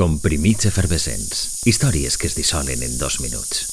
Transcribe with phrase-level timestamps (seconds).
[0.00, 1.60] Comprimits efervescents.
[1.68, 3.66] Històries que es dissolen en dos minuts.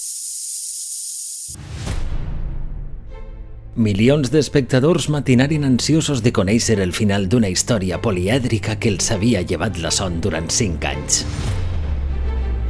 [3.80, 9.80] Milions d'espectadors matinaren ansiosos de conèixer el final d'una història polièdrica que els havia llevat
[9.80, 11.22] la son durant cinc anys.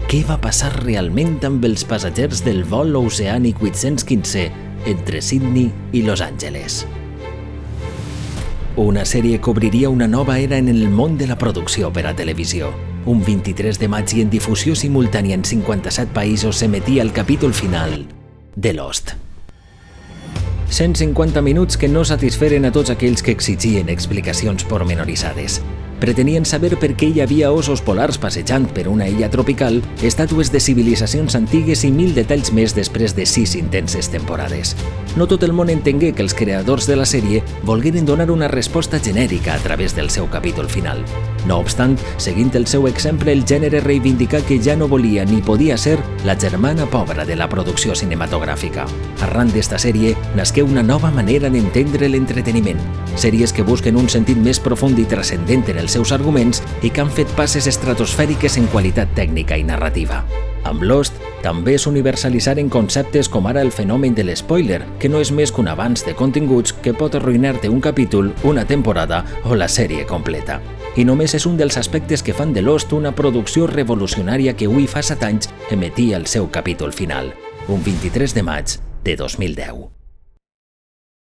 [0.05, 4.43] Què va passar realment amb els passatgers del vol oceànic 815
[4.93, 6.83] entre Sydney i Los Angeles?
[8.85, 12.13] Una sèrie que obriria una nova era en el món de la producció per a
[12.13, 12.69] televisió.
[13.07, 18.01] Un 23 de maig i en difusió simultània en 57 països s'emetia el capítol final
[18.55, 19.13] de Lost.
[20.67, 25.61] 150 minuts que no satisferen a tots aquells que exigien explicacions pormenoritzades.
[25.97, 30.61] Pretenien saber per què hi havia osos polars passejant per una illa tropical, estàtues de
[30.61, 34.75] civilitzacions antigues i mil detalls més després de sis intenses temporades.
[35.17, 38.99] No tot el món entengué que els creadors de la sèrie volgueren donar una resposta
[39.01, 41.01] genèrica a través del seu capítol final.
[41.47, 45.77] No obstant, seguint el seu exemple, el gènere reivindicà que ja no volia ni podia
[45.77, 48.85] ser la germana pobra de la producció cinematogràfica.
[49.25, 52.81] Arran d'esta sèrie, nasqué una nova manera d'entendre l'entreteniment.
[53.17, 57.01] Sèries que busquen un sentit més profund i transcendent en els seus arguments i que
[57.01, 60.21] han fet passes estratosfèriques en qualitat tècnica i narrativa.
[60.67, 65.53] Amb Lost també s'universalitzaren conceptes com ara el fenomen de l'espoiler, que no és més
[65.53, 70.05] que un avanç de continguts que pot arruïnar-te un capítol, una temporada o la sèrie
[70.05, 70.59] completa.
[70.97, 74.89] I només és un dels aspectes que fan de Lost una producció revolucionària que avui
[74.91, 77.31] fa set anys emetia el seu capítol final,
[77.69, 79.96] un 23 de maig de 2010.